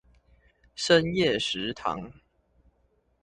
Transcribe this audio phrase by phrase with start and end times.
[0.73, 2.11] 深夜食堂